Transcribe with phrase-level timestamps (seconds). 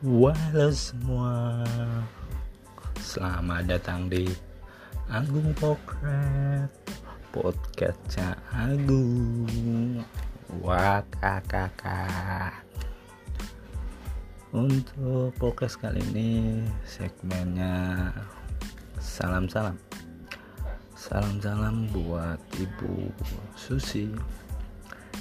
[0.00, 0.32] Halo
[0.72, 1.60] semua.
[3.04, 4.32] Selamat datang di
[5.12, 6.72] Agung Pokret
[7.28, 10.00] Podcastnya Agung.
[10.64, 12.64] Wah kakak
[14.56, 18.08] Untuk podcast kali ini Segmennya
[18.96, 19.76] Salam-salam.
[20.96, 23.12] Salam-salam buat Ibu
[23.52, 24.08] Susi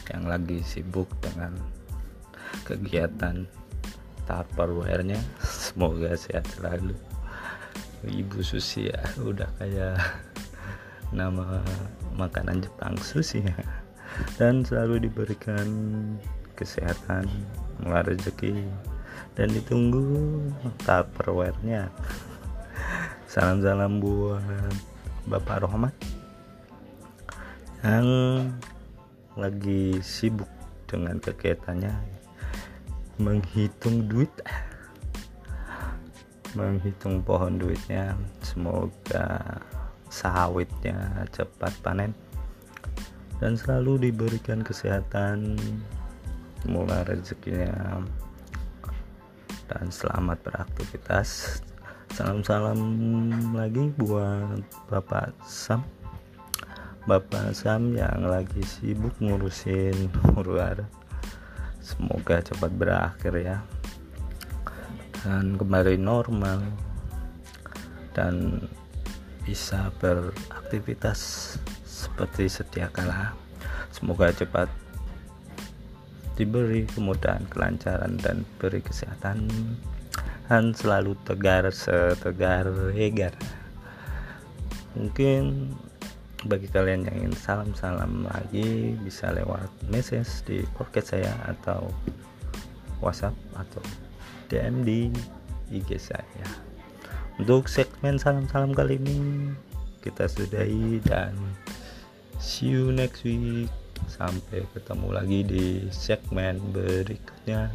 [0.08, 1.52] Yang lagi sibuk dengan
[2.64, 3.44] kegiatan
[4.30, 6.94] tupperware-nya semoga sehat selalu.
[8.06, 9.98] Ibu susi ya udah kayak
[11.10, 11.66] nama
[12.14, 13.58] makanan Jepang sushi ya.
[14.38, 15.66] Dan selalu diberikan
[16.54, 17.26] kesehatan
[17.82, 18.68] murah rezeki
[19.34, 20.38] dan ditunggu
[20.84, 21.88] tupperware-nya
[23.30, 24.74] salam-salam buat
[25.30, 25.96] Bapak Rohmat
[27.80, 28.08] yang
[29.40, 30.50] lagi sibuk
[30.84, 32.19] dengan kegiatannya
[33.20, 34.32] menghitung duit.
[36.56, 38.16] Menghitung pohon duitnya.
[38.42, 39.60] Semoga
[40.08, 42.16] sawitnya cepat panen.
[43.38, 45.56] Dan selalu diberikan kesehatan
[46.68, 48.04] mulai rezekinya
[49.70, 51.62] dan selamat beraktivitas.
[52.18, 52.82] Salam-salam
[53.54, 54.60] lagi buat
[54.90, 55.86] Bapak Sam.
[57.06, 60.60] Bapak Sam yang lagi sibuk ngurusin huru
[61.90, 63.58] semoga cepat berakhir ya.
[65.26, 66.62] Dan kembali normal
[68.14, 68.62] dan
[69.44, 73.34] bisa beraktivitas seperti sedia kala.
[73.90, 74.70] Semoga cepat
[76.38, 79.50] diberi kemudahan kelancaran dan beri kesehatan.
[80.46, 83.34] Dan selalu tegar setegar hegar.
[84.98, 85.74] Mungkin
[86.48, 91.92] bagi kalian yang ingin salam-salam lagi bisa lewat message di podcast saya atau
[93.04, 93.84] WhatsApp atau
[94.48, 95.12] DM di
[95.68, 96.48] IG saya.
[97.36, 99.52] Untuk segmen salam-salam kali ini
[100.00, 101.36] kita sudahi dan
[102.40, 103.68] see you next week.
[104.08, 107.68] Sampai ketemu lagi di segmen berikutnya.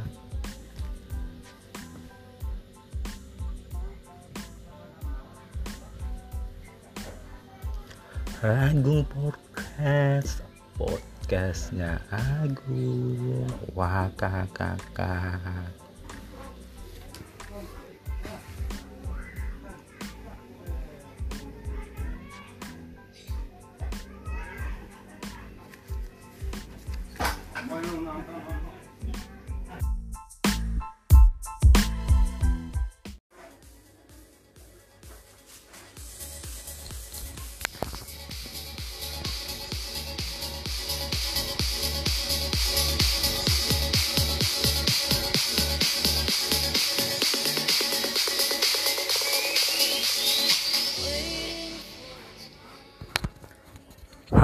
[8.45, 10.45] Agung Podcast.
[10.77, 13.49] Podcastnya Agung.
[13.73, 14.77] Wah kakak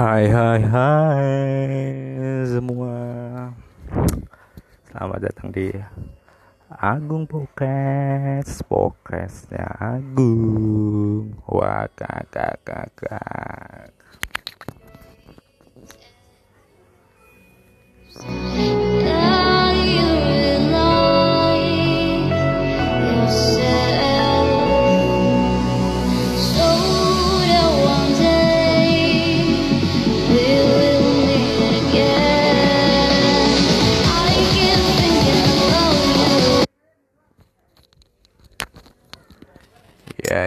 [0.01, 1.29] Hai hai hai
[2.49, 2.97] semua.
[4.89, 5.69] Selamat datang di
[6.73, 8.65] Agung Podcast.
[8.65, 11.37] Podcastnya Agung.
[11.45, 11.85] Wah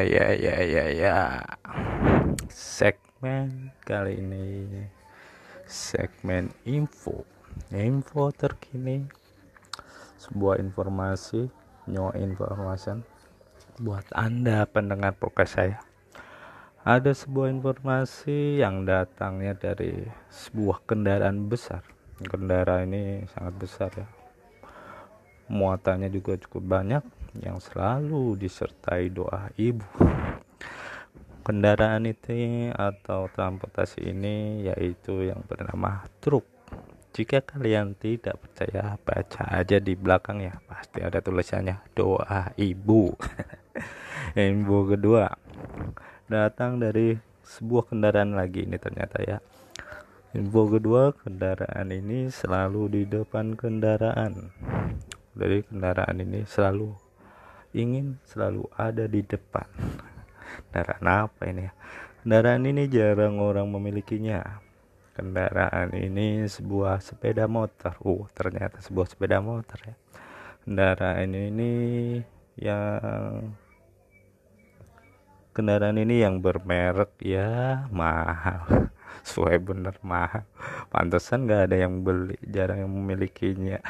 [0.04, 1.18] ya ya ya ya.
[2.52, 4.84] Segmen kali ini
[5.64, 7.24] segmen info.
[7.72, 9.08] Info terkini.
[10.20, 11.48] Sebuah informasi
[11.88, 13.04] new information
[13.80, 15.76] buat anda pendengar podcast saya.
[16.84, 21.80] Ada sebuah informasi yang datangnya dari sebuah kendaraan besar.
[22.20, 24.23] Kendaraan ini sangat besar ya
[25.48, 27.04] muatannya juga cukup banyak
[27.42, 29.84] yang selalu disertai doa ibu.
[31.44, 36.46] Kendaraan itu atau transportasi ini yaitu yang bernama truk.
[37.14, 40.56] Jika kalian tidak percaya baca aja di belakang ya.
[40.64, 43.12] Pasti ada tulisannya doa ibu.
[44.40, 45.28] Info kedua
[46.26, 47.14] datang dari
[47.44, 49.38] sebuah kendaraan lagi ini ternyata ya.
[50.34, 54.50] Info kedua kendaraan ini selalu di depan kendaraan
[55.34, 56.94] dari kendaraan ini selalu
[57.74, 59.66] ingin selalu ada di depan.
[60.70, 61.72] Kendaraan apa ini ya?
[62.22, 64.62] Kendaraan ini jarang orang memilikinya.
[65.14, 67.98] Kendaraan ini sebuah sepeda motor.
[68.02, 69.94] Uh ternyata sebuah sepeda motor ya.
[70.62, 71.72] Kendaraan ini
[72.54, 73.50] yang
[75.50, 78.93] kendaraan ini yang bermerek ya mahal
[79.24, 80.44] sesuai bener mahal
[80.92, 83.80] pantesan gak ada yang beli jarang yang memilikinya.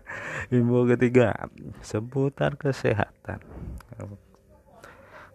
[0.54, 1.50] Info ketiga
[1.82, 3.42] seputar kesehatan.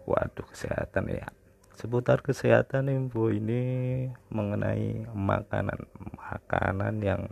[0.08, 1.28] Waduh kesehatan ya.
[1.76, 5.86] Seputar kesehatan info ini mengenai makanan.
[6.16, 7.22] Makanan yang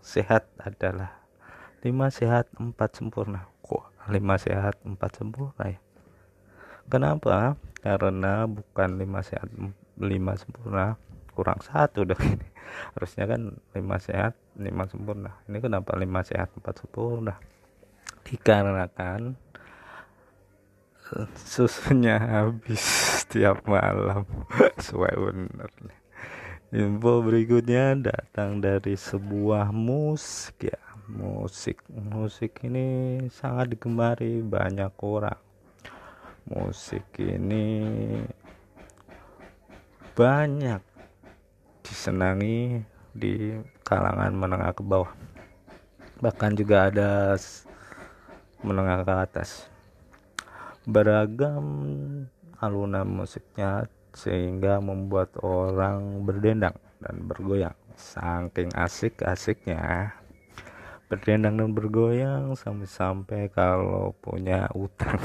[0.00, 1.24] sehat adalah
[1.84, 3.48] lima sehat empat sempurna.
[3.64, 5.80] Kok lima sehat empat sempurna ya?
[6.88, 7.56] Kenapa?
[7.80, 9.48] Karena bukan lima sehat
[10.00, 11.00] lima sempurna
[11.34, 12.48] kurang satu dong ini.
[12.94, 15.42] Harusnya kan lima sehat lima sempurna.
[15.50, 17.34] Ini kenapa lima sehat empat sempurna?
[18.24, 19.36] Dikarenakan
[21.12, 22.82] eh, susunya habis
[23.26, 24.24] setiap malam.
[24.80, 25.70] Sesuai bener
[26.74, 30.80] info berikutnya datang dari sebuah musik ya.
[31.04, 35.38] Musik musik ini sangat digemari banyak orang.
[36.50, 37.76] Musik ini
[40.18, 40.93] banyak
[41.94, 42.82] disenangi
[43.14, 43.54] di
[43.86, 45.14] kalangan menengah ke bawah.
[46.18, 47.38] Bahkan juga ada
[48.66, 49.70] menengah ke atas.
[50.82, 51.62] Beragam
[52.58, 57.78] alunan musiknya sehingga membuat orang berdendang dan bergoyang.
[57.94, 60.18] Saking asik-asiknya
[61.06, 65.22] berdendang dan bergoyang sampai-sampai kalau punya utang.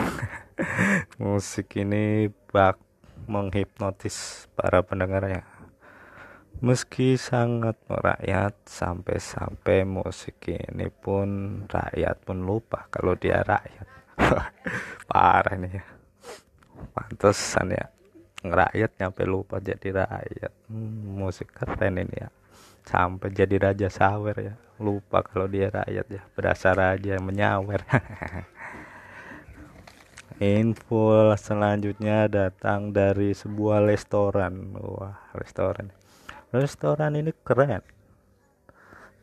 [1.17, 2.77] Musik ini bak
[3.25, 5.58] menghipnotis para pendengarnya
[6.59, 13.87] meski sangat merakyat sampai-sampai musik ini pun rakyat pun lupa kalau dia rakyat.
[15.09, 15.85] Parah nih ya.
[16.91, 17.87] Pantesan ya
[18.43, 20.51] rakyat nyampe lupa jadi rakyat.
[20.67, 22.27] Hmm, musik keren ini ya.
[22.83, 24.55] Sampai jadi raja sawer ya.
[24.83, 26.21] Lupa kalau dia rakyat ya.
[26.35, 27.87] Berasa raja menyawer.
[30.39, 34.75] Info selanjutnya datang dari sebuah restoran.
[34.75, 35.91] Wah restoran
[36.49, 37.81] restoran ini keren.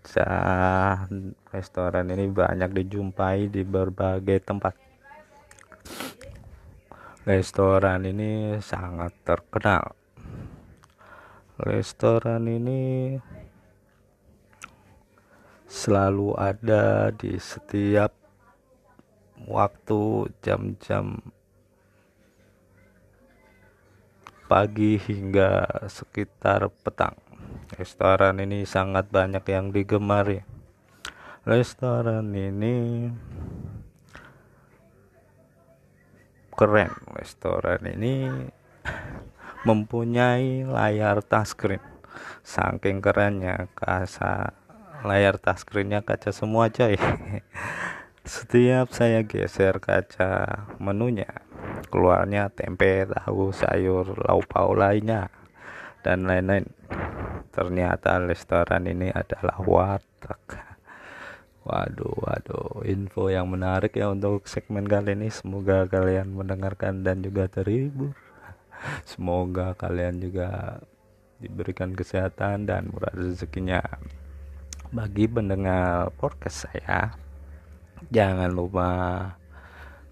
[0.06, 4.74] Dan restoran ini banyak dijumpai di berbagai tempat.
[7.26, 9.98] Restoran ini sangat terkenal.
[11.58, 13.18] Restoran ini
[15.66, 18.14] selalu ada di setiap
[19.50, 21.18] waktu jam-jam
[24.46, 27.18] pagi hingga sekitar petang.
[27.74, 30.46] Restoran ini sangat banyak yang digemari.
[31.42, 33.10] Restoran ini
[36.54, 36.94] keren.
[37.14, 38.30] Restoran ini
[39.66, 41.82] mempunyai layar touchscreen.
[42.46, 44.54] Saking kerennya kasa
[45.02, 46.94] layar touchscreennya kaca semua coy.
[48.26, 51.30] Setiap saya geser kaca menunya,
[51.96, 55.32] keluarnya tempe, tahu, sayur, lauk pauk lainnya,
[56.04, 56.68] dan lain-lain.
[57.56, 60.60] Ternyata restoran ini adalah warteg.
[61.64, 65.32] Waduh, waduh, info yang menarik ya untuk segmen kali ini.
[65.32, 68.12] Semoga kalian mendengarkan dan juga terhibur.
[69.08, 70.78] Semoga kalian juga
[71.40, 73.80] diberikan kesehatan dan murah rezekinya.
[74.92, 77.16] Bagi pendengar podcast saya,
[78.12, 78.88] jangan lupa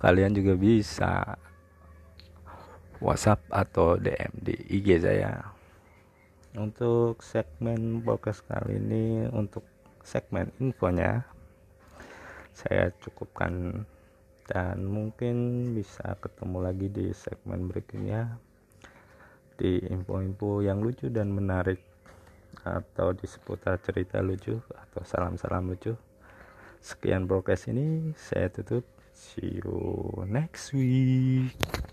[0.03, 1.39] kalian juga bisa
[3.05, 5.45] WhatsApp atau DM di IG saya.
[6.57, 9.69] Untuk segmen podcast kali ini untuk
[10.01, 11.21] segmen infonya
[12.57, 13.85] saya cukupkan.
[14.45, 18.37] Dan mungkin bisa ketemu lagi di segmen berikutnya
[19.57, 21.81] di info-info yang lucu dan menarik
[22.61, 25.97] atau di seputar cerita lucu atau salam-salam lucu.
[26.85, 28.85] Sekian broadcast ini saya tutup.
[29.17, 31.84] See you next week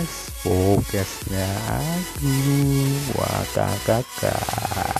[0.00, 2.96] Podcast Podcastnya Agung.
[3.12, 4.99] Waka Kakak